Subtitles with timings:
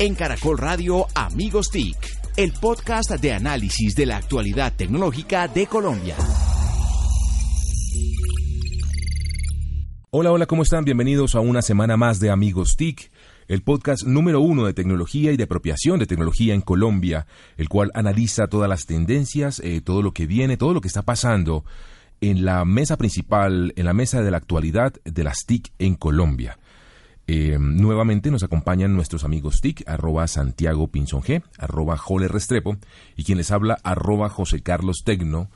[0.00, 1.96] En Caracol Radio Amigos TIC,
[2.36, 6.16] el podcast de análisis de la actualidad tecnológica de Colombia.
[10.10, 10.84] Hola, hola, ¿cómo están?
[10.84, 13.12] Bienvenidos a una semana más de Amigos TIC,
[13.46, 17.92] el podcast número uno de tecnología y de apropiación de tecnología en Colombia, el cual
[17.94, 21.64] analiza todas las tendencias, eh, todo lo que viene, todo lo que está pasando
[22.20, 26.58] en la mesa principal, en la mesa de la actualidad de las TIC en Colombia.
[27.26, 32.76] Eh, nuevamente nos acompañan nuestros amigos TIC, arroba Santiago Pinzón G, arroba Jole Restrepo,
[33.16, 35.50] y quien les habla, arroba José Carlos Tecno,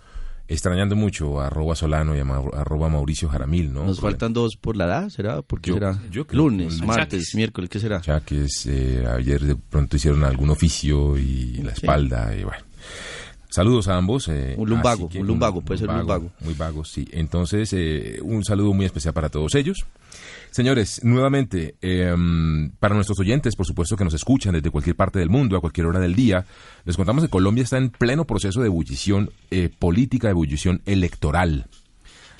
[0.50, 2.22] extrañando mucho a arroba Solano y a
[2.58, 3.84] arroba Mauricio Jaramil, ¿no?
[3.84, 5.42] Nos faltan dos por la edad, ¿será?
[5.42, 8.00] Porque Yo- será yo creo- lunes, martes, miércoles, ¿qué será?
[8.00, 11.82] Ya que es, eh, ayer de pronto hicieron algún oficio y la Sí.
[11.82, 12.64] espalda, y bueno.
[13.50, 14.28] Saludos a ambos.
[14.28, 16.30] eh, Un lumbago, que un lumbago, puede ser lumbago.
[16.40, 17.08] Muy vago, sí.
[17.12, 19.86] Entonces, eh, un saludo muy especial para todos ellos.
[20.50, 22.14] Señores, nuevamente, eh,
[22.78, 25.86] para nuestros oyentes, por supuesto que nos escuchan desde cualquier parte del mundo, a cualquier
[25.86, 26.44] hora del día,
[26.84, 31.66] les contamos que Colombia está en pleno proceso de ebullición eh, política, de ebullición electoral.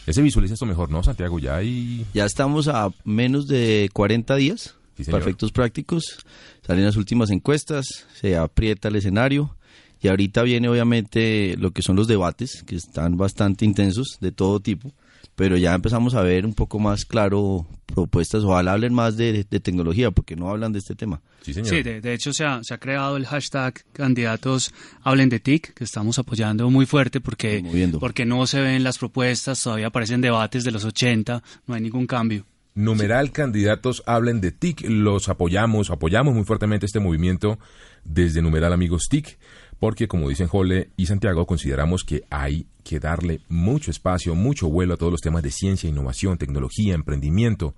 [0.06, 1.38] Ya se visualiza esto mejor, ¿no, Santiago?
[1.38, 2.06] Ya hay...
[2.14, 6.18] Ya estamos a menos de 40 días, Sí, efectos prácticos.
[6.66, 7.86] Salen las últimas encuestas,
[8.20, 9.54] se aprieta el escenario.
[10.00, 14.60] Y ahorita viene obviamente lo que son los debates, que están bastante intensos de todo
[14.60, 14.92] tipo.
[15.34, 18.42] Pero ya empezamos a ver un poco más claro propuestas.
[18.42, 21.20] Ojalá hablen más de, de tecnología, porque no hablan de este tema.
[21.42, 21.68] Sí, señor.
[21.68, 25.74] Sí, de, de hecho se ha, se ha creado el hashtag candidatos hablen de TIC,
[25.74, 28.00] que estamos apoyando muy fuerte porque, Moviendo.
[28.00, 32.06] porque no se ven las propuestas, todavía aparecen debates de los 80, no hay ningún
[32.08, 32.44] cambio.
[32.74, 34.82] Numeral candidatos hablen de TIC.
[34.88, 37.58] Los apoyamos, apoyamos muy fuertemente este movimiento
[38.04, 39.36] desde Numeral Amigos TIC,
[39.78, 44.94] porque como dicen Jole y Santiago, consideramos que hay que darle mucho espacio, mucho vuelo
[44.94, 47.74] a todos los temas de ciencia, innovación, tecnología, emprendimiento.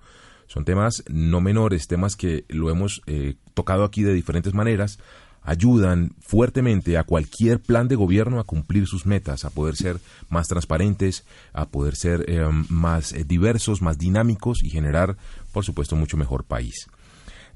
[0.47, 4.99] Son temas no menores, temas que lo hemos eh, tocado aquí de diferentes maneras,
[5.43, 9.99] ayudan fuertemente a cualquier plan de gobierno a cumplir sus metas, a poder ser
[10.29, 15.17] más transparentes, a poder ser eh, más eh, diversos, más dinámicos y generar,
[15.51, 16.87] por supuesto, mucho mejor país.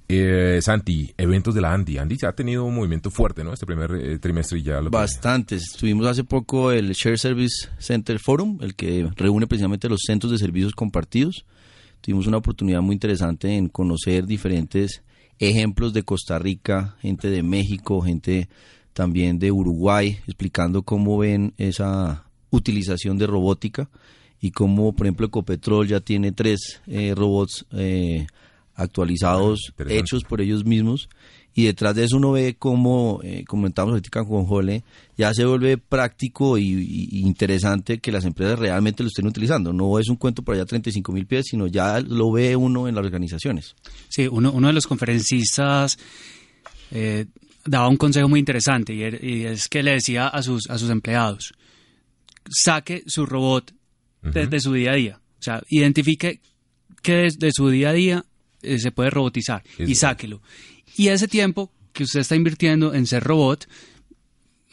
[0.08, 1.98] Eh, Santi, eventos de la Andy.
[1.98, 3.54] Andy ya ha tenido un movimiento fuerte, ¿no?
[3.54, 5.72] Este primer eh, trimestre ya lo Bastantes.
[5.80, 10.38] Tuvimos hace poco el Share Service Center Forum, el que reúne precisamente los centros de
[10.38, 11.46] servicios compartidos.
[12.02, 15.02] Tuvimos una oportunidad muy interesante en conocer diferentes
[15.40, 18.48] ejemplos de Costa Rica, gente de México, gente
[18.94, 23.90] también de Uruguay, explicando cómo ven esa utilización de robótica
[24.40, 28.28] y cómo, por ejemplo, Ecopetrol ya tiene tres eh, robots eh,
[28.76, 30.00] actualizados, Interesante.
[30.00, 31.10] hechos por ellos mismos.
[31.58, 34.84] Y detrás de eso uno ve cómo, eh, comentamos ahorita con Jole,
[35.18, 39.72] ya se vuelve práctico y, y- interesante que las empresas realmente lo estén utilizando.
[39.72, 42.96] No es un cuento por allá 35 mil pies, sino ya lo ve uno en
[42.96, 43.74] las organizaciones.
[44.10, 45.98] Sí, uno, uno de los conferencistas
[46.92, 47.26] eh,
[47.66, 50.78] daba un consejo muy interesante y, er- y es que le decía a sus, a
[50.78, 51.54] sus empleados,
[52.50, 53.74] saque su robot
[54.22, 55.20] desde su día a día.
[55.40, 56.42] O sea, identifique
[57.02, 58.26] que desde su día a día
[58.62, 60.42] eh, se puede robotizar y sáquelo.
[60.98, 63.68] Y ese tiempo que usted está invirtiendo en ser robot,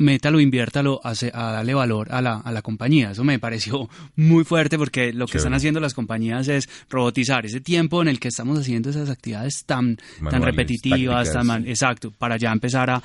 [0.02, 3.12] métalo, inviértalo a, se- a darle valor a la, a la compañía.
[3.12, 7.60] Eso me pareció muy fuerte porque lo que están haciendo las compañías es robotizar ese
[7.60, 9.96] tiempo en el que estamos haciendo esas actividades tan,
[10.30, 11.32] tan repetitivas, tácticas.
[11.32, 13.02] tan man- exacto, para ya empezar a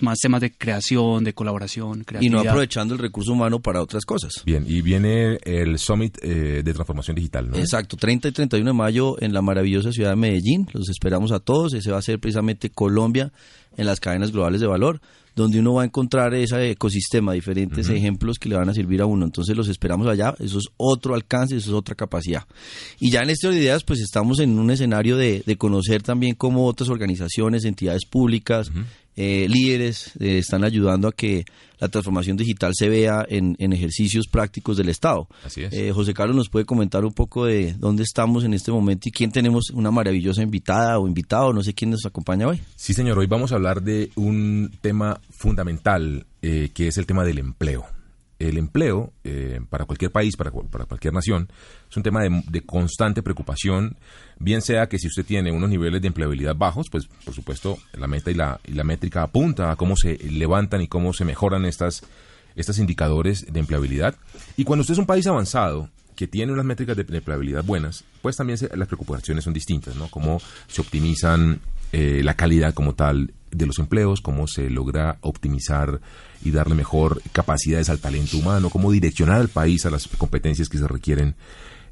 [0.00, 2.42] más temas de creación, de colaboración, Y creatividad.
[2.44, 4.32] no aprovechando el recurso humano para otras cosas.
[4.44, 7.56] Bien, y viene el Summit eh, de Transformación Digital, ¿no?
[7.58, 10.66] Exacto, 30 y 31 de mayo en la maravillosa ciudad de Medellín.
[10.72, 11.74] Los esperamos a todos.
[11.74, 13.32] Ese va a ser precisamente Colombia
[13.76, 15.00] en las cadenas globales de valor,
[15.38, 19.06] donde uno va a encontrar ese ecosistema, diferentes ejemplos que le van a servir a
[19.06, 19.24] uno.
[19.24, 20.34] Entonces los esperamos allá.
[20.40, 22.44] Eso es otro alcance, eso es otra capacidad.
[22.98, 26.34] Y ya en este de ideas, pues estamos en un escenario de, de conocer también
[26.34, 28.70] cómo otras organizaciones, entidades públicas,
[29.20, 31.44] eh, líderes eh, están ayudando a que
[31.80, 35.26] la transformación digital se vea en, en ejercicios prácticos del Estado.
[35.44, 35.72] Así es.
[35.72, 39.10] Eh, José Carlos nos puede comentar un poco de dónde estamos en este momento y
[39.10, 42.60] quién tenemos una maravillosa invitada o invitado, no sé quién nos acompaña hoy.
[42.76, 47.24] Sí, señor, hoy vamos a hablar de un tema fundamental eh, que es el tema
[47.24, 47.86] del empleo.
[48.38, 51.48] El empleo, eh, para cualquier país, para, para cualquier nación,
[51.90, 53.96] es un tema de, de constante preocupación,
[54.38, 58.06] bien sea que si usted tiene unos niveles de empleabilidad bajos, pues por supuesto la
[58.06, 61.64] meta y la, y la métrica apunta a cómo se levantan y cómo se mejoran
[61.64, 62.02] estas,
[62.54, 64.14] estos indicadores de empleabilidad.
[64.56, 68.36] Y cuando usted es un país avanzado, que tiene unas métricas de empleabilidad buenas, pues
[68.36, 70.08] también se- las preocupaciones son distintas, ¿no?
[70.08, 71.60] Cómo se optimizan
[71.92, 76.00] eh, la calidad como tal de los empleos, cómo se logra optimizar
[76.44, 80.78] y darle mejor capacidades al talento humano, cómo direccionar al país a las competencias que
[80.78, 81.36] se requieren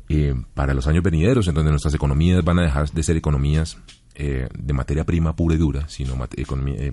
[0.08, 3.78] eh, para los años venideros, en donde nuestras economías van a dejar de ser economías
[4.14, 6.92] eh, de materia prima pura y dura, sino eh,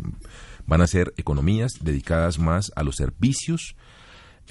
[0.65, 3.75] van a ser economías dedicadas más a los servicios.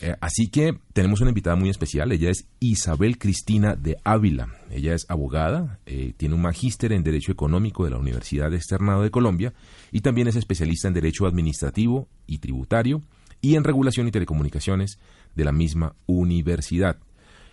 [0.01, 4.49] Eh, así que tenemos una invitada muy especial, ella es Isabel Cristina de Ávila.
[4.71, 5.79] Ella es abogada,
[6.17, 9.53] tiene un magíster en Derecho Económico de la Universidad Externado de Colombia
[9.91, 13.03] y también es especialista en Derecho Administrativo y Tributario
[13.43, 14.99] y en Regulación y Telecomunicaciones
[15.35, 16.97] de la misma universidad.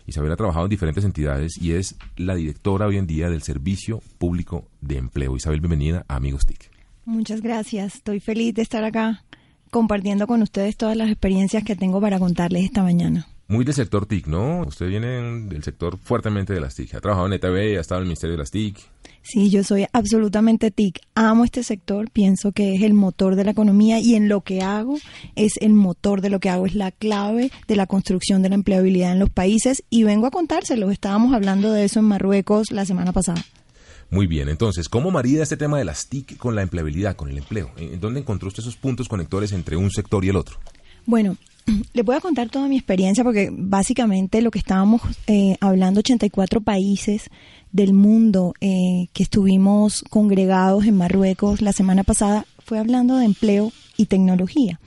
[0.06, 4.01] Isabel ha trabajado en diferentes entidades y es la directora hoy en día del Servicio
[4.18, 5.36] Público de Empleo.
[5.36, 6.71] Isabel, bienvenida a Amigos TIC.
[7.06, 7.95] Muchas gracias.
[7.95, 9.24] Estoy feliz de estar acá
[9.69, 13.27] compartiendo con ustedes todas las experiencias que tengo para contarles esta mañana.
[13.48, 14.62] Muy del sector TIC, ¿no?
[14.62, 15.07] Usted viene
[15.48, 16.94] del sector fuertemente de las TIC.
[16.94, 18.77] Ha trabajado en ETV, ha estado en el Ministerio de las TIC.
[19.24, 21.00] Sí, yo soy absolutamente TIC.
[21.16, 24.62] Amo este sector, pienso que es el motor de la economía y en lo que
[24.62, 24.98] hago
[25.36, 28.56] es el motor de lo que hago, es la clave de la construcción de la
[28.56, 30.92] empleabilidad en los países y vengo a contárselo.
[30.92, 33.44] Estábamos hablando de eso en Marruecos la semana pasada.
[34.12, 37.38] Muy bien, entonces, ¿cómo marida este tema de las TIC con la empleabilidad, con el
[37.38, 37.72] empleo?
[37.78, 40.58] ¿En dónde encontró usted esos puntos conectores entre un sector y el otro?
[41.06, 41.38] Bueno,
[41.94, 46.62] les voy a contar toda mi experiencia porque básicamente lo que estábamos eh, hablando, 84
[46.62, 47.30] países
[47.72, 53.72] del mundo eh, que estuvimos congregados en Marruecos la semana pasada, fue hablando de empleo
[53.96, 54.80] y tecnología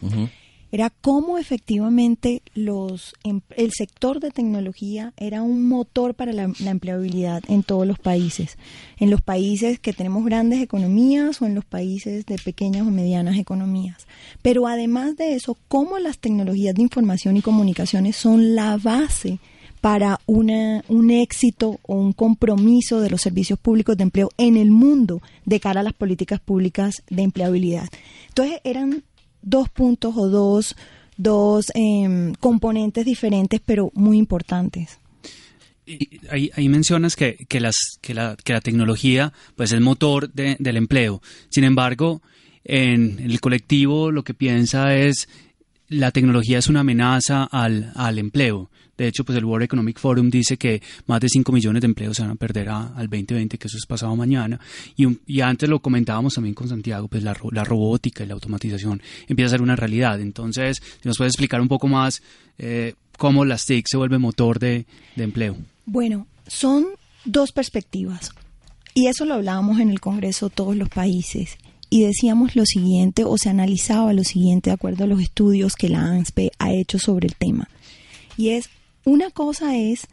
[0.72, 7.42] era cómo efectivamente los, em, el sector de tecnología era un motor para la, empleabilidad
[7.48, 8.56] en todos los países,
[8.98, 13.36] en los países que tenemos grandes economías o en los países de pequeñas o medianas
[13.36, 14.06] economías.
[14.40, 19.38] Pero además de eso, cómo las tecnologías de información y comunicaciones son la base
[19.82, 24.70] para una, un éxito o un compromiso de los servicios públicos de empleo en el
[24.70, 27.88] mundo de cara a las políticas públicas de empleabilidad.
[28.28, 29.02] Entonces eran
[29.42, 30.76] dos puntos o dos,
[31.16, 34.98] dos em, componentes diferentes, pero muy importantes.
[36.30, 40.76] Ahí, mencionas que, que, las, que, la, que la tecnología pues, es el motor del
[40.76, 41.20] empleo.
[41.48, 42.22] Sin embargo,
[42.64, 45.28] en el colectivo lo que piensa es
[45.88, 48.70] la tecnología es una amenaza al, al empleo.
[49.02, 52.16] De hecho, pues el World Economic Forum dice que más de 5 millones de empleos
[52.16, 54.60] se van a perder al 2020, que eso es pasado mañana.
[54.96, 59.48] Y, antes lo comentábamos también con Santiago, pues la, la, robótica y la automatización empieza
[59.48, 60.20] a ser una realidad.
[60.20, 62.22] Entonces, si nos puedes explicar un poco más
[62.58, 65.56] eh, cómo las TIC se vuelve motor de, de empleo.
[65.84, 66.86] Bueno, son
[67.24, 68.30] dos perspectivas.
[68.94, 71.58] Y eso lo hablábamos en el Congreso todos los países
[71.90, 75.88] y decíamos lo siguiente o se analizaba lo siguiente de acuerdo a los estudios que
[75.88, 77.68] la ANSPE ha hecho sobre el tema.
[78.36, 78.70] Y es,
[79.04, 80.06] una cosa es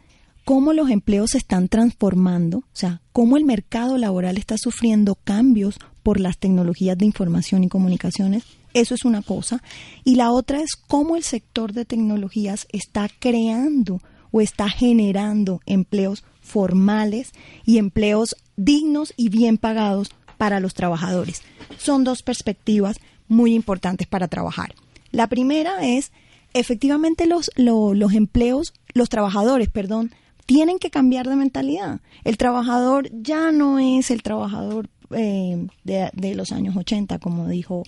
[0.44, 5.78] cómo los empleos se están transformando, o sea, cómo el mercado laboral está sufriendo cambios
[6.02, 8.44] por las tecnologías de información y comunicaciones.
[8.72, 9.62] Eso es una cosa.
[10.04, 14.00] Y la otra es cómo el sector de tecnologías está creando
[14.30, 17.32] o está generando empleos formales
[17.64, 21.42] y empleos dignos y bien pagados para los trabajadores.
[21.78, 22.96] Son dos perspectivas
[23.28, 24.74] muy importantes para trabajar.
[25.12, 26.12] La primera es,
[26.54, 30.12] efectivamente los, los empleos, los trabajadores, perdón,
[30.46, 32.00] tienen que cambiar de mentalidad.
[32.24, 37.82] El trabajador ya no es el trabajador eh, de, los años 80, como dijo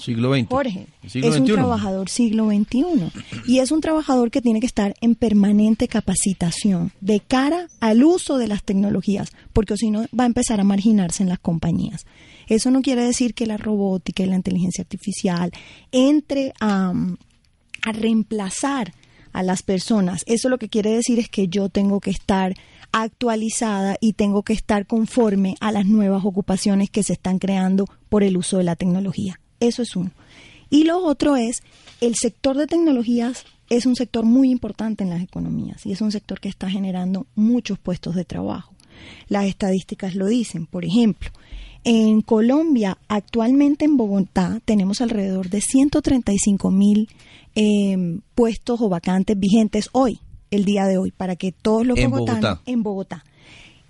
[0.49, 0.87] Jorge.
[1.03, 2.85] es un trabajador siglo XXI.
[3.47, 8.39] Y es un trabajador que tiene que estar en permanente capacitación de cara al uso
[8.39, 12.07] de las tecnologías, porque si no va a empezar a marginarse en las compañías.
[12.49, 15.53] Eso no quiere decir que la robótica y la inteligencia artificial
[15.93, 16.93] entre a,
[17.83, 18.93] a reemplazar
[19.33, 20.25] a las personas.
[20.27, 22.55] Eso lo que quiere decir es que yo tengo que estar
[22.93, 28.23] actualizada y tengo que estar conforme a las nuevas ocupaciones que se están creando por
[28.23, 29.41] el uso de la tecnología.
[29.61, 30.11] Eso es uno.
[30.69, 31.63] Y lo otro es,
[32.01, 36.13] el sector de tecnologías es un sector muy importante en las economías y es un
[36.13, 38.75] sector que está generando muchos puestos de trabajo.
[39.29, 40.67] Las estadísticas lo dicen.
[40.67, 41.31] Por ejemplo,
[41.85, 47.09] en Colombia, actualmente en Bogotá, tenemos alrededor de 135 mil
[47.55, 50.21] eh, puestos o vacantes vigentes hoy
[50.53, 53.25] el día de hoy, para que todos los bogotanos en Bogotá.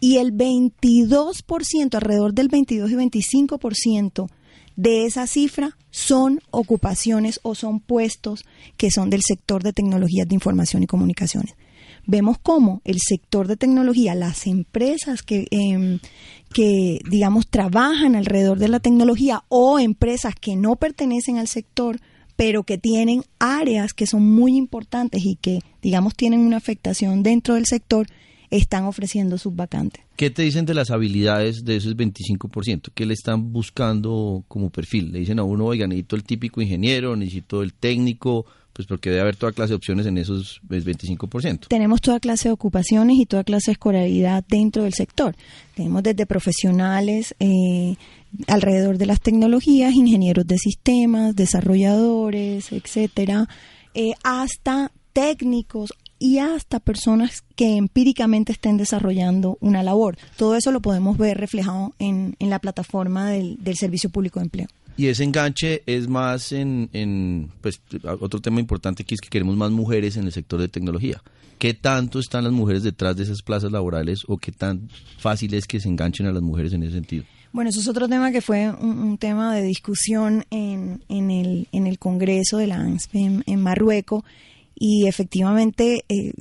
[0.00, 4.28] Y el 22%, alrededor del 22 y 25%
[4.76, 8.44] de esa cifra son ocupaciones o son puestos
[8.76, 11.54] que son del sector de tecnologías de información y comunicaciones.
[12.06, 16.00] Vemos cómo el sector de tecnología, las empresas que, em,
[16.52, 22.00] que, digamos, trabajan alrededor de la tecnología o empresas que no pertenecen al sector,
[22.36, 27.54] pero que tienen áreas que son muy importantes y que, digamos, tienen una afectación dentro
[27.54, 28.06] del sector,
[28.50, 30.04] están ofreciendo sus vacantes.
[30.16, 32.90] ¿Qué te dicen de las habilidades de esos 25%?
[32.94, 35.10] ¿Qué le están buscando como perfil?
[35.10, 39.22] Le dicen a uno, oiga, necesito el típico ingeniero, necesito el técnico, pues porque debe
[39.22, 41.68] haber toda clase de opciones en esos 25%.
[41.68, 45.36] Tenemos toda clase de ocupaciones y toda clase de escolaridad dentro del sector.
[45.74, 47.96] Tenemos desde profesionales eh,
[48.46, 53.48] alrededor de las tecnologías, ingenieros de sistemas, desarrolladores, etcétera,
[53.94, 60.16] eh, hasta técnicos y hasta personas que empíricamente estén desarrollando una labor.
[60.36, 64.44] Todo eso lo podemos ver reflejado en, en la plataforma del, del Servicio Público de
[64.44, 64.68] Empleo.
[64.96, 67.80] Y ese enganche es más en, en, pues,
[68.20, 71.22] otro tema importante que es que queremos más mujeres en el sector de tecnología.
[71.58, 75.66] ¿Qué tanto están las mujeres detrás de esas plazas laborales o qué tan fácil es
[75.66, 77.24] que se enganchen a las mujeres en ese sentido?
[77.52, 81.86] Bueno, eso es otro tema que fue un, tema de discusión en, en, el, en
[81.86, 83.14] el Congreso de la ANSP
[83.46, 84.24] en, Marruecos
[84.74, 86.32] y efectivamente eh,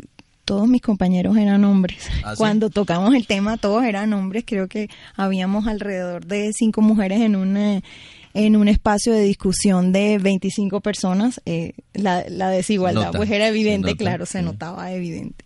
[0.46, 2.08] todos mis compañeros eran hombres.
[2.24, 4.46] ¿Ah, Cuando tocamos el tema, todos eran hombres.
[4.48, 7.84] Creo que habíamos alrededor de cinco mujeres en un, eh,
[8.33, 11.41] en un espacio de discusión de 25 personas.
[11.45, 15.45] Eh, la, desigualdad pues era evidente, claro, se notaba evidente.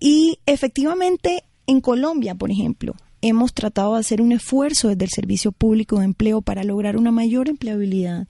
[0.00, 5.52] Y efectivamente, en Colombia, por ejemplo, hemos tratado de hacer un esfuerzo desde el Servicio
[5.52, 8.26] Público de Empleo para lograr una mayor empleabilidad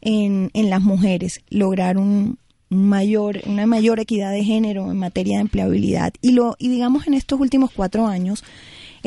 [0.00, 5.42] en, en las mujeres, lograr un, mayor, una mayor equidad de género en materia de
[5.42, 6.12] empleabilidad.
[6.20, 8.42] Y, lo, y digamos en estos últimos cuatro años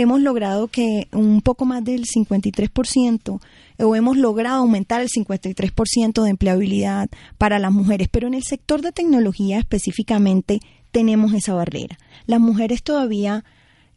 [0.01, 3.41] hemos logrado que un poco más del 53%
[3.79, 8.81] o hemos logrado aumentar el 53% de empleabilidad para las mujeres, pero en el sector
[8.81, 11.97] de tecnología específicamente tenemos esa barrera.
[12.27, 13.43] Las mujeres todavía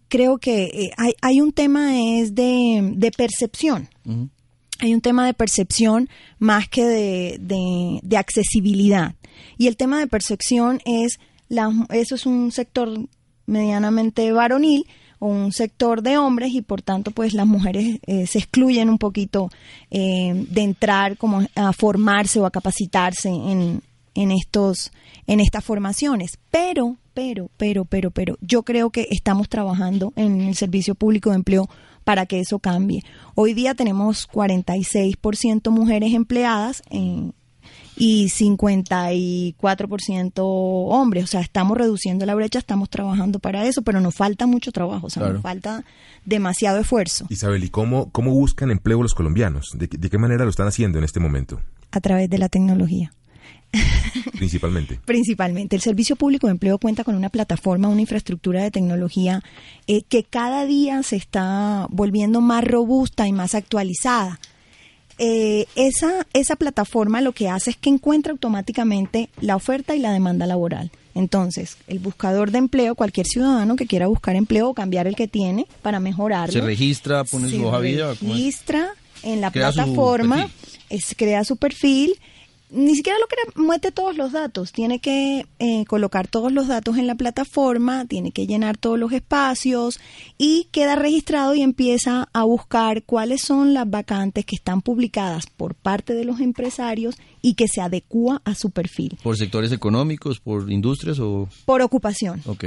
[0.08, 3.88] creo que eh, hay, hay, un tema es de, de percepción
[4.80, 6.08] hay un tema de percepción
[6.40, 9.14] más que de, de, accesibilidad.
[9.56, 12.88] Y el tema de percepción es, la, eso es un sector
[13.46, 14.84] medianamente varonil
[15.26, 19.50] un sector de hombres y por tanto pues las mujeres eh, se excluyen un poquito
[19.90, 23.82] eh, de entrar como a formarse o a capacitarse en,
[24.14, 24.90] en estos
[25.26, 30.56] en estas formaciones pero pero pero pero pero yo creo que estamos trabajando en el
[30.56, 31.68] servicio público de empleo
[32.02, 33.04] para que eso cambie.
[33.36, 37.32] Hoy día tenemos 46% mujeres empleadas en,
[38.04, 41.22] y 54% hombres.
[41.22, 45.06] O sea, estamos reduciendo la brecha, estamos trabajando para eso, pero nos falta mucho trabajo,
[45.06, 45.84] o sea, nos falta
[46.24, 47.26] demasiado esfuerzo.
[47.28, 49.68] Isabel, ¿y cómo, cómo buscan empleo los colombianos?
[49.74, 51.60] ¿De, ¿De qué manera lo están haciendo en este momento?
[51.92, 53.12] A través de la tecnología.
[54.36, 54.98] Principalmente.
[55.04, 55.76] Principalmente.
[55.76, 59.44] El Servicio Público de Empleo cuenta con una plataforma, una infraestructura de tecnología
[59.86, 64.40] eh, que cada día se está volviendo más robusta y más actualizada.
[65.24, 70.12] Eh, esa, esa plataforma lo que hace es que encuentra automáticamente la oferta y la
[70.12, 70.90] demanda laboral.
[71.14, 75.28] Entonces, el buscador de empleo, cualquier ciudadano que quiera buscar empleo o cambiar el que
[75.28, 76.52] tiene para mejorarlo.
[76.52, 78.14] Se registra, pone su hoja vida.
[78.14, 80.50] registra en la plataforma,
[80.90, 82.18] es, crea su perfil
[82.72, 86.96] ni siquiera lo que mete todos los datos, tiene que eh, colocar todos los datos
[86.96, 90.00] en la plataforma, tiene que llenar todos los espacios
[90.38, 95.74] y queda registrado y empieza a buscar cuáles son las vacantes que están publicadas por
[95.74, 99.18] parte de los empresarios y que se adecúa a su perfil.
[99.22, 101.48] ¿Por sectores económicos, por industrias o...?
[101.66, 102.40] Por ocupación.
[102.46, 102.64] Ok.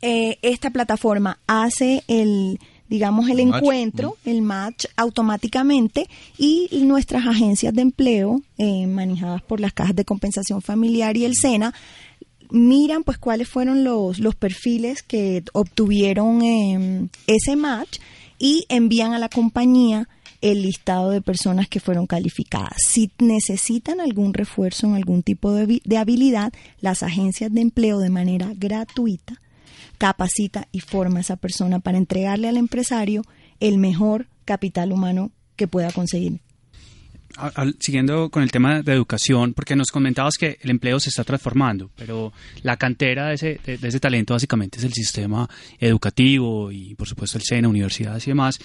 [0.00, 7.82] Eh, esta plataforma hace el digamos, el, encuentro, el match automáticamente y nuestras agencias de
[7.82, 11.74] empleo, eh, manejadas por las cajas de compensación familiar y el SENA,
[12.50, 17.98] miran pues cuáles fueron los, los perfiles que obtuvieron em, ese match
[18.38, 20.08] y envían a la compañía
[20.40, 22.76] el listado de personas que fueron calificadas.
[22.86, 28.10] Si necesitan algún refuerzo en algún tipo de, de habilidad, las agencias de empleo de
[28.10, 29.40] manera gratuita
[29.98, 33.22] capacita y forma a esa persona para entregarle al empresario
[33.60, 36.40] el mejor capital humano que pueda conseguir.
[37.78, 41.90] Siguiendo con el tema de educación, porque nos comentabas que el empleo se está transformando,
[41.94, 47.06] pero la cantera de ese, de, ese talento básicamente es el sistema educativo y por
[47.06, 48.58] supuesto el SENA, universidades y demás.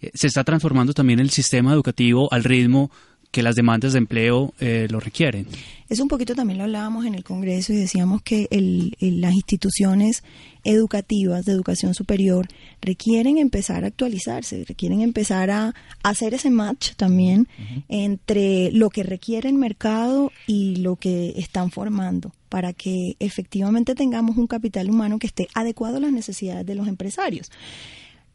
[0.00, 2.90] Eh, se está transformando también el sistema educativo al ritmo
[3.30, 5.46] que las demandas de empleo eh, lo requieren.
[5.88, 8.46] Es un poquito también lo hablábamos en el Congreso y decíamos que
[9.00, 10.22] las instituciones
[10.64, 12.46] educativas de educación superior
[12.82, 17.48] requieren empezar a actualizarse, requieren empezar a, hacer ese match también
[17.88, 24.36] entre lo que requiere el mercado y lo que están formando para que efectivamente tengamos
[24.36, 27.50] un capital humano que esté adecuado a las necesidades de los empresarios.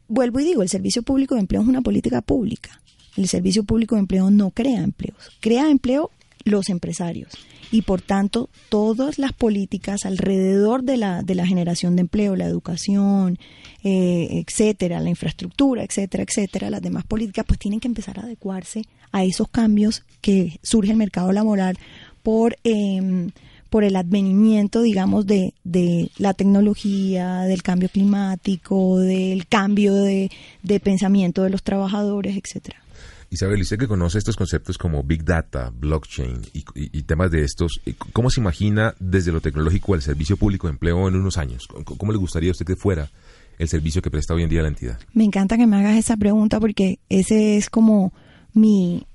[0.08, 2.80] Vuelvo y digo, el servicio público de empleo es una política pública
[3.16, 6.10] el servicio público de empleo no crea empleos, crea empleo
[6.44, 7.32] los empresarios
[7.70, 12.44] y por tanto todas las políticas alrededor de la, de la generación de empleo, la
[12.44, 13.38] educación,
[13.82, 18.82] eh, etcétera, la infraestructura, etcétera, etcétera, las demás políticas pues tienen que empezar a adecuarse
[19.10, 21.76] a esos cambios que surge el mercado laboral
[22.22, 23.30] por, em,
[23.70, 30.30] por el advenimiento, digamos, de, de la tecnología, del cambio climático, del cambio de,
[30.62, 32.83] de pensamiento de los trabajadores, etcétera.
[33.30, 37.80] Isabel, usted que conoce estos conceptos como Big Data, blockchain y, y, temas de estos,
[38.12, 41.66] ¿cómo se imagina desde lo tecnológico el servicio público de empleo en unos años?
[41.84, 43.10] ¿Cómo le gustaría a usted que fuera
[43.58, 44.98] el servicio que presta hoy en día la entidad?
[45.12, 48.12] Me encanta que me hagas esa pregunta porque ese es como
[48.52, 49.06] mi,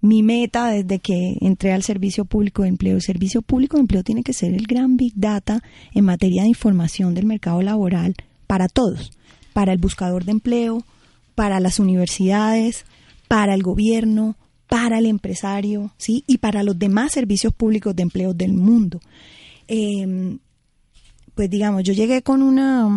[0.00, 2.96] mi meta desde que entré al servicio público de empleo.
[2.96, 6.48] El servicio público de empleo tiene que ser el gran Big Data en materia de
[6.48, 8.14] información del mercado laboral
[8.46, 9.12] para todos,
[9.52, 10.84] para el buscador de empleo,
[11.34, 12.86] para las universidades,
[13.28, 14.36] para el gobierno,
[14.68, 16.24] para el empresario, ¿sí?
[16.26, 19.00] Y para los demás servicios públicos de empleo del mundo.
[19.68, 20.36] Eh,
[21.34, 22.88] pues digamos, yo llegué con una,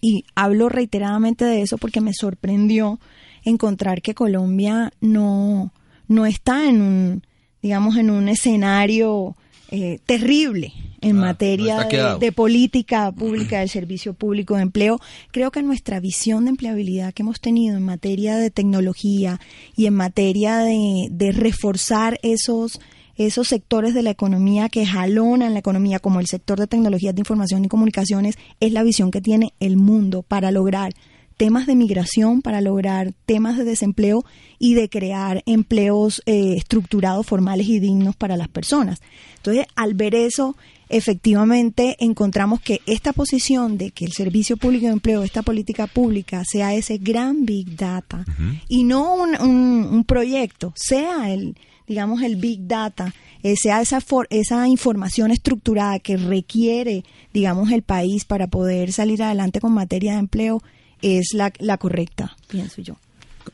[0.00, 2.98] y hablo reiteradamente de eso porque me sorprendió
[3.44, 5.72] encontrar que Colombia no,
[6.08, 7.22] no está en un,
[7.62, 9.36] digamos, en un escenario
[9.70, 15.00] eh, terrible en Ah, materia no de política pública del servicio público de empleo.
[15.30, 19.40] Creo que nuestra visión de empleabilidad que hemos tenido en materia de tecnología
[19.76, 22.80] y en materia de, de reforzar esos
[23.16, 27.20] esos sectores de la economía que jalonan la economía, como el sector de tecnologías de
[27.20, 30.92] información y comunicaciones, es la visión que tiene el mundo para lograr
[31.36, 34.24] temas de migración, para lograr temas de desempleo
[34.58, 39.00] y de crear empleos eh, estructurados, formales y dignos para las personas.
[39.36, 40.56] Entonces, al ver eso,
[40.88, 46.42] efectivamente encontramos que esta posición de que el servicio público de empleo, esta política pública,
[46.44, 48.24] sea ese gran big data
[48.68, 54.02] y no un, un- un proyecto, sea el digamos el big data, eh, sea esa
[54.02, 57.02] for- esa información estructurada que requiere,
[57.32, 60.62] digamos, el país para poder salir adelante con materia de empleo,
[61.00, 62.98] es la, la correcta, pienso yo.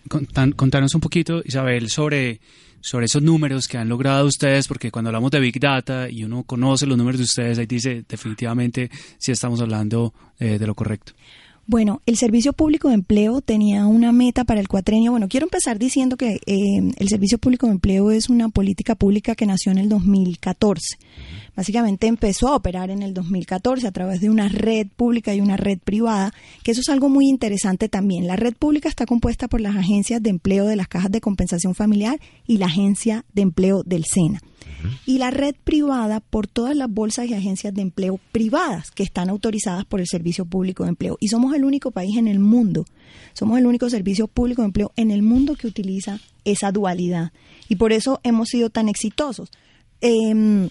[0.08, 2.40] Contan- contanos un poquito, Isabel, sobre,
[2.84, 6.42] sobre esos números que han logrado ustedes, porque cuando hablamos de Big Data y uno
[6.42, 11.14] conoce los números de ustedes, ahí dice definitivamente si estamos hablando eh, de lo correcto.
[11.66, 15.12] Bueno, el Servicio Público de Empleo tenía una meta para el cuatrenio.
[15.12, 19.34] Bueno, quiero empezar diciendo que eh, el Servicio Público de Empleo es una política pública
[19.34, 20.98] que nació en el 2014.
[21.56, 25.56] Básicamente empezó a operar en el 2014 a través de una red pública y una
[25.56, 28.26] red privada, que eso es algo muy interesante también.
[28.26, 31.75] La red pública está compuesta por las agencias de empleo de las cajas de compensación
[31.75, 34.40] familiar y la agencia de empleo del SENA
[35.06, 39.30] y la red privada por todas las bolsas y agencias de empleo privadas que están
[39.30, 41.17] autorizadas por el Servicio Público de Empleo.
[41.21, 42.84] Y somos el único país en el mundo,
[43.32, 47.32] somos el único servicio público de empleo en el mundo que utiliza esa dualidad.
[47.69, 49.50] Y por eso hemos sido tan exitosos.
[50.00, 50.69] Em,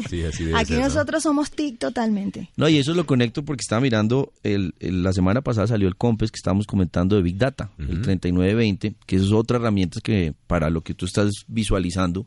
[0.08, 0.84] Sí, así debe Aquí ser, ¿no?
[0.86, 2.48] nosotros somos TIC totalmente.
[2.56, 5.96] No, y eso lo conecto porque estaba mirando, el, el- la semana pasada salió el
[5.96, 10.70] COMPES que estábamos comentando de Big Data, el 3920, que es otra herramienta que para
[10.70, 12.26] lo que tú estás visualizando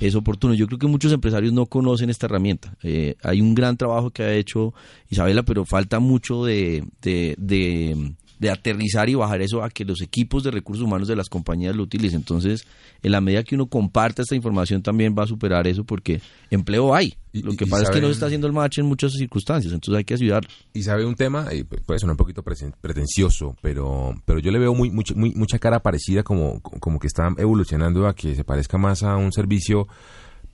[0.00, 0.54] es oportuno.
[0.54, 2.74] Yo creo que muchos empresarios no conocen esta herramienta.
[2.82, 4.72] Eh, hay un gran trabajo que ha hecho
[5.10, 10.00] Isabela, pero falta mucho de, de, de, de aterrizar y bajar eso a que los
[10.00, 12.20] equipos de recursos humanos de las compañías lo utilicen.
[12.20, 12.64] Entonces,
[13.02, 16.20] en la medida que uno comparta esta información también va a superar eso porque
[16.50, 17.14] empleo hay.
[17.32, 19.98] lo que pasa es que no se está haciendo el match en muchas circunstancias, entonces
[19.98, 20.46] hay que ayudar.
[20.72, 24.74] Y sabe un tema, y puede sonar un poquito pretencioso, pero pero yo le veo
[24.74, 29.02] muy, muy mucha cara parecida como, como que está evolucionando a que se parezca más
[29.02, 29.88] a un servicio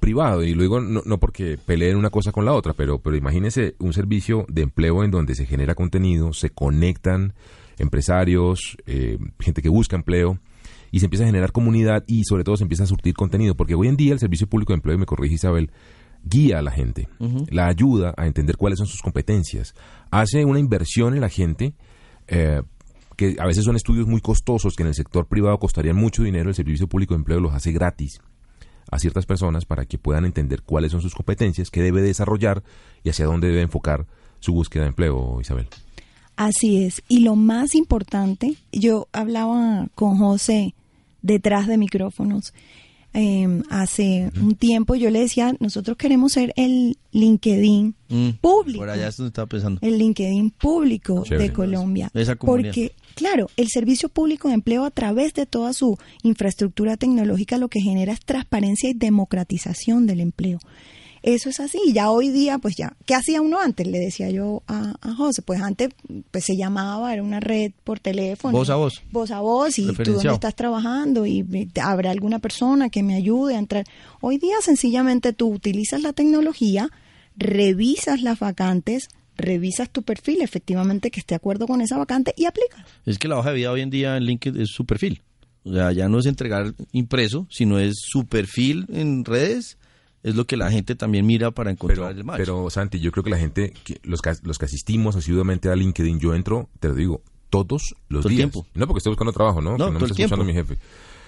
[0.00, 3.74] privado y luego no, no porque peleen una cosa con la otra, pero pero imagínese
[3.78, 7.34] un servicio de empleo en donde se genera contenido, se conectan
[7.78, 10.38] empresarios, eh, gente que busca empleo,
[10.90, 13.74] y se empieza a generar comunidad y sobre todo se empieza a surtir contenido, porque
[13.74, 15.70] hoy en día el Servicio Público de Empleo, y me corrige Isabel,
[16.22, 17.08] guía a la gente,
[17.50, 19.74] la ayuda a entender cuáles son sus competencias,
[20.10, 21.74] hace una inversión en la gente,
[22.28, 22.62] eh,
[23.16, 26.48] que a veces son estudios muy costosos que en el sector privado costarían mucho dinero,
[26.48, 28.20] el Servicio Público de Empleo los hace gratis
[28.90, 32.62] a ciertas personas para que puedan entender cuáles son sus competencias, qué debe desarrollar
[33.02, 34.06] y hacia dónde debe enfocar
[34.40, 35.68] su búsqueda de empleo, Isabel.
[36.36, 37.02] Así es.
[37.08, 40.74] Y lo más importante, yo hablaba con José
[41.22, 42.52] detrás de micrófonos
[43.12, 48.80] em, hace un tiempo, yo le decía, nosotros queremos ser el LinkedIn mm, público.
[48.80, 49.80] Por allá estaba pensando.
[49.82, 52.10] El LinkedIn público de Colombia.
[52.40, 57.68] porque, claro, el servicio público de empleo a través de toda su infraestructura tecnológica lo
[57.68, 60.58] que genera es transparencia y democratización del empleo.
[61.24, 61.78] Eso es así.
[61.94, 63.86] Ya hoy día, pues ya, ¿qué hacía uno antes?
[63.86, 65.88] Le decía yo a, José, pues antes
[66.30, 68.52] pues se llamaba, era una red por teléfono.
[68.52, 69.02] Voz a voz.
[69.10, 73.56] Voz a voz y tú dónde estás trabajando y habrá alguna persona que me ayude
[73.56, 73.86] a entrar.
[74.20, 76.90] Hoy día sencillamente tú utilizas la tecnología,
[77.36, 79.08] revisas las vacantes,
[79.38, 82.84] revisas tu perfil, efectivamente que esté de acuerdo con esa vacante y aplicas.
[83.06, 85.22] Es que la hoja de vida hoy en día en LinkedIn es su perfil.
[85.64, 89.78] O sea, ya no es entregar impreso, sino es su perfil en redes
[90.24, 92.38] es lo que la gente también mira para encontrar el match.
[92.38, 95.76] Pero Santi, yo creo que la gente, que, los, que, los que asistimos asiduamente a
[95.76, 98.44] LinkedIn, yo entro, te lo digo, todos los todo días.
[98.44, 98.66] El tiempo.
[98.74, 99.76] No porque estoy buscando trabajo, ¿no?
[99.76, 100.78] No, no todo me mi jefe.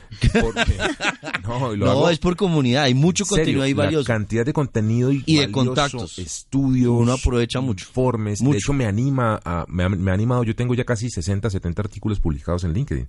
[1.77, 4.09] no, es por comunidad, hay mucho contenido, hay varios.
[4.09, 8.43] La cantidad de contenido y, y de contactos, estudios, uno aprovecha mucho, informes.
[8.43, 10.43] De hecho, me anima, a, me, me ha animado.
[10.45, 13.09] Yo tengo ya casi 60, 70 artículos publicados en LinkedIn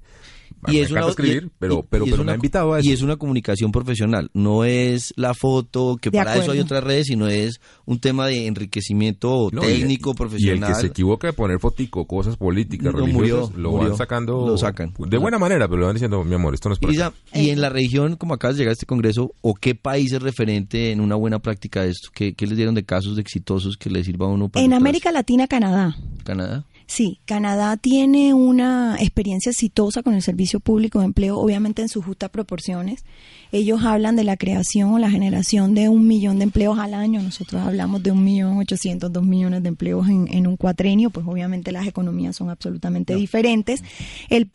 [0.68, 2.90] y es una, escribir, pero, pero, pero me ha invitado a eso.
[2.90, 7.08] Y es una comunicación profesional, no es la foto, que para eso hay otras redes,
[7.08, 10.70] sino es un tema de enriquecimiento técnico, profesional.
[10.70, 14.48] Y el que se equivoca de poner fotico, cosas políticas, religiosas, lo van sacando.
[14.48, 14.94] Lo sacan.
[14.98, 17.62] De buena manera, pero lo van diciendo, mi amor, esto no es para Y en
[17.62, 21.02] la región, como acabas de llegar a este congreso, ¿o qué país es referente en
[21.02, 22.10] una buena práctica de esto?
[22.14, 25.48] ¿Qué, les dieron de casos exitosos que les sirva a uno para En América Latina,
[25.48, 25.96] Canadá.
[26.24, 26.66] ¿Canadá?
[26.88, 32.06] Sí, Canadá tiene una experiencia exitosa con el servicio público de empleo, obviamente en sus
[32.06, 33.04] justas proporciones.
[33.52, 37.22] Ellos hablan de la creación o la generación de un millón de empleos al año.
[37.22, 41.10] Nosotros hablamos de un millón ochocientos, dos millones de empleos en, un cuatrenio.
[41.10, 43.84] Pues obviamente las economías son absolutamente diferentes.
[44.30, 44.50] El,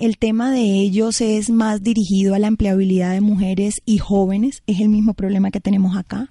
[0.00, 4.62] el tema de ellos es más dirigido a la empleabilidad de mujeres y jóvenes.
[4.66, 6.28] Es el mismo problema que tenemos acá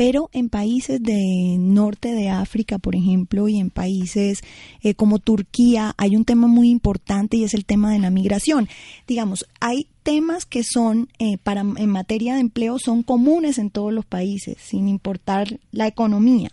[0.00, 4.40] pero en países de norte de África, por ejemplo, y en países
[4.82, 8.66] eh, como Turquía, hay un tema muy importante y es el tema de la migración.
[9.06, 13.92] Digamos, hay temas que son eh, para en materia de empleo son comunes en todos
[13.92, 16.50] los países, sin importar la economía.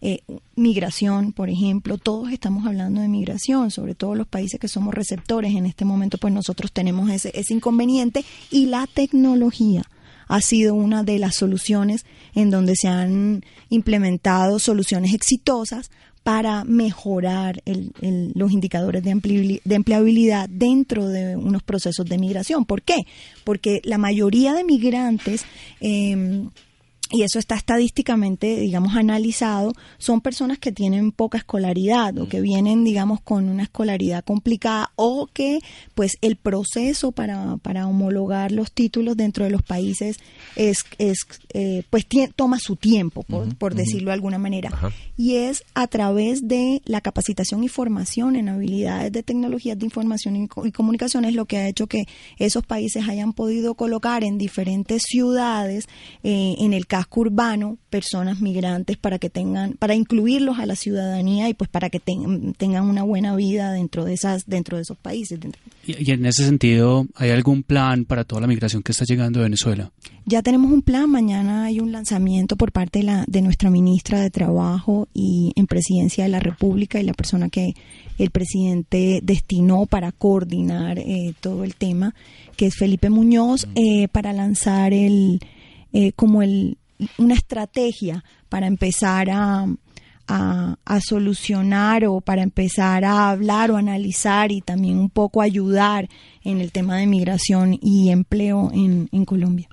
[0.00, 0.20] Eh,
[0.54, 5.56] migración, por ejemplo, todos estamos hablando de migración, sobre todo los países que somos receptores
[5.56, 9.82] en este momento, pues nosotros tenemos ese, ese inconveniente y la tecnología
[10.28, 15.90] ha sido una de las soluciones en donde se han implementado soluciones exitosas
[16.22, 17.62] para mejorar
[18.34, 22.64] los indicadores de, empleabilidad dentro de unos procesos de migración.
[22.64, 23.02] ¿Por qué?
[23.44, 25.44] Porque la mayoría de migrantes
[25.82, 26.46] eh,
[27.14, 32.82] y eso está estadísticamente, digamos, analizado, son personas que tienen poca escolaridad o que vienen,
[32.82, 35.60] digamos, con una escolaridad complicada o que,
[35.94, 40.16] pues, el proceso para, para homologar los títulos dentro de los países
[40.56, 41.18] es, es
[41.52, 44.72] eh, pues, toma su tiempo, por, por decirlo de alguna manera.
[45.16, 50.34] Y es a través de la capacitación y formación en habilidades de tecnologías de información
[50.34, 52.06] y, y comunicaciones lo que ha hecho que
[52.38, 55.86] esos países hayan podido colocar en diferentes ciudades,
[56.24, 61.48] eh, en el caso urbano personas migrantes para que tengan para incluirlos a la ciudadanía
[61.48, 65.38] y pues para que tengan una buena vida dentro de esas dentro de esos países
[65.86, 69.44] y, en ese sentido hay algún plan para toda la migración que está llegando a
[69.44, 69.90] Venezuela
[70.26, 71.10] ya tenemos un plan.
[71.10, 75.66] Mañana hay un lanzamiento por parte de, la, de nuestra ministra de trabajo y en
[75.66, 77.74] presidencia de la república y la persona que
[78.18, 82.14] el presidente destinó para coordinar eh, todo el tema
[82.56, 85.40] que es Felipe Muñoz eh, para lanzar el
[85.92, 86.78] eh, como el
[87.18, 89.66] una estrategia para empezar a,
[90.26, 96.08] a, solucionar o para empezar a hablar o analizar y también un poco ayudar
[96.42, 99.68] en el tema de migración y empleo en, Colombia.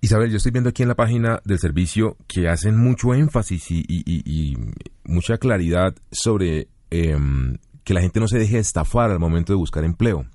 [0.00, 4.56] Isabel, yo estoy viendo aquí en la página del servicio que hacen mucho énfasis y,
[5.04, 9.84] mucha claridad sobre em, que la gente no se deje estafar al momento de buscar
[9.84, 10.26] empleo.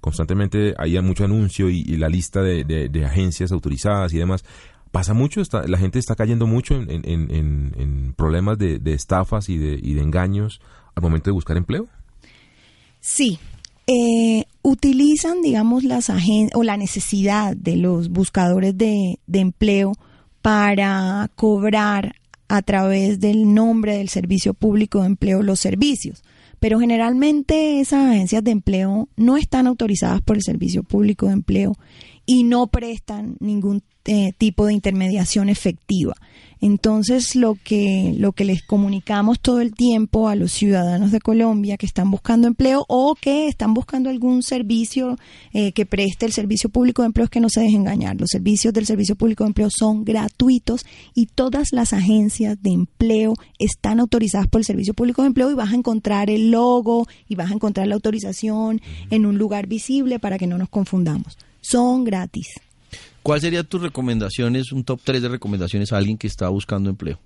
[0.00, 4.44] Constantemente hay mucho anuncio y, la lista de, agencias autorizadas y demás
[4.94, 10.60] pasa mucho, la gente está cayendo mucho en, problemas de, estafas y de, engaños
[10.94, 11.88] al momento de buscar empleo.
[13.00, 13.40] Sí,
[13.88, 16.12] eh, utilizan, digamos, las
[16.54, 19.94] o la necesidad de los buscadores de, de empleo
[20.42, 22.14] para cobrar
[22.46, 26.22] a través del nombre del servicio público de empleo los servicios.
[26.60, 31.76] Pero generalmente esas agencias de empleo no están autorizadas por el Servicio Público de Empleo
[32.26, 36.14] y no prestan ningún eh, tipo de intermediación efectiva.
[36.64, 41.76] Entonces, lo que, lo que les comunicamos todo el tiempo a los ciudadanos de Colombia
[41.76, 45.18] que están buscando empleo o que están buscando algún servicio
[45.52, 48.18] eh, que preste el Servicio Público de Empleo es que no se dejen engañar.
[48.18, 53.34] Los servicios del Servicio Público de Empleo son gratuitos y todas las agencias de empleo
[53.58, 57.34] están autorizadas por el Servicio Público de Empleo y vas a encontrar el logo y
[57.34, 61.36] vas a encontrar la autorización en un lugar visible para que no nos confundamos.
[61.60, 62.48] Son gratis.
[63.22, 67.18] ¿Cuál sería tus recomendaciones, un top 3 de recomendaciones a alguien que está buscando empleo?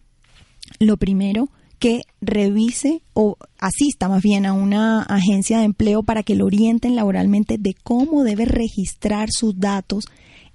[0.78, 6.34] Lo primero, que revise o asista más bien a una agencia de empleo para que
[6.34, 10.04] lo orienten laboralmente de cómo debe registrar sus datos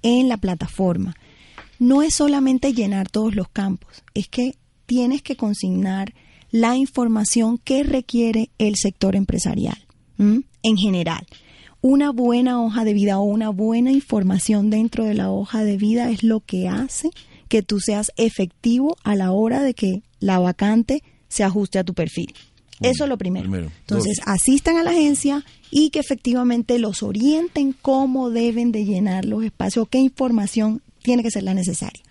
[0.02, 1.14] en la plataforma.
[1.78, 4.54] No es solamente llenar todos los campos, es que
[4.86, 6.14] tienes que consignar
[6.50, 9.78] la información que requiere el sector empresarial
[10.16, 11.26] en general
[11.84, 16.10] una buena hoja de vida o una buena información dentro de la hoja de vida
[16.10, 17.10] es lo que hace
[17.48, 21.92] que tú seas efectivo a la hora de que la vacante se ajuste a tu
[21.92, 22.32] perfil.
[22.80, 23.70] Eso es lo primero.
[23.80, 29.44] Entonces, asistan a la agencia y que efectivamente los orienten cómo deben de llenar los
[29.44, 32.02] espacios, qué información tiene que ser la necesaria.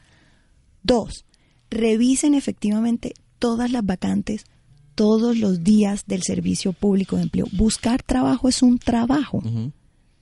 [0.84, 1.26] Dos,
[1.72, 4.46] revisen efectivamente todas las vacantes
[4.96, 7.48] todos los días del servicio público de empleo.
[7.52, 9.38] Buscar trabajo es un trabajo.
[9.38, 9.72] O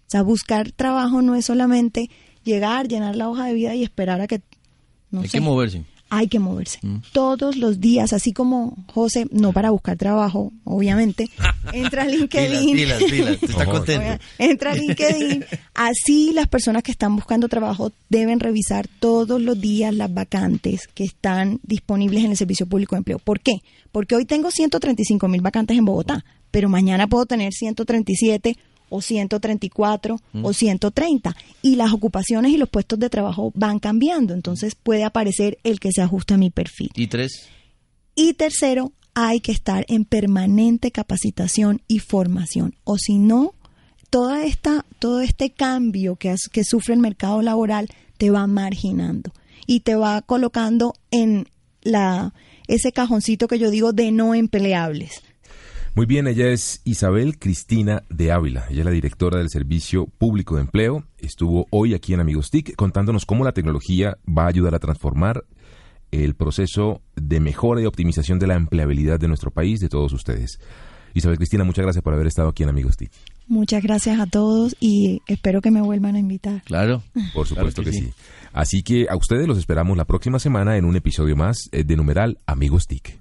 [0.08, 2.10] sea, buscar trabajo no es solamente
[2.44, 4.42] llegar, llenar la hoja de vida y esperar a que...
[5.10, 6.98] No Hay que moverse hay que moverse mm.
[7.14, 11.30] todos los días, así como José, no para buscar trabajo, obviamente,
[11.74, 12.78] entra a LinkedIn,
[13.42, 14.22] está contento.
[14.38, 19.96] entra a LinkedIn, así las personas que están buscando trabajo deben revisar todos los días
[19.96, 23.20] las vacantes que están disponibles en el Servicio Público de Empleo.
[23.20, 23.62] ¿Por qué?
[23.94, 28.58] Porque hoy tengo 135 mil vacantes en Bogotá, pero mañana puedo tener 137
[28.92, 31.34] o 134 o 130 mm.
[31.64, 35.92] y las ocupaciones y los puestos de trabajo van cambiando, entonces puede aparecer el que
[35.92, 36.92] se ajusta a mi perfil.
[36.94, 37.48] ¿Y tres?
[38.14, 43.56] Y tercero, hay que estar en permanente capacitación y formación, o si no,
[44.10, 49.32] toda esta, todo este cambio que, que sufre el mercado laboral te va marginando
[49.66, 51.48] y te va colocando en
[51.82, 52.34] la
[52.68, 55.24] ese cajoncito que yo digo de no empleables.
[55.94, 58.66] Muy bien, ella es Isabel Cristina de Ávila.
[58.70, 61.04] Ella es la directora del Servicio Público de Empleo.
[61.18, 65.44] Estuvo hoy aquí en Amigos TIC contándonos cómo la tecnología va a ayudar a transformar
[66.12, 70.60] el proceso de mejora y optimización de la empleabilidad de nuestro país, de todos ustedes.
[71.14, 73.12] Isabel Cristina, muchas gracias por haber estado aquí en Amigos TIC.
[73.48, 76.64] Muchas gracias a todos y espero que me vuelvan a invitar.
[76.64, 77.04] Claro.
[77.34, 78.14] Por supuesto que, sí.
[78.54, 81.98] Así que a ustedes los esperamos la próxima semana en un episodio más eh, de
[81.98, 83.21] numeral Amigos TIC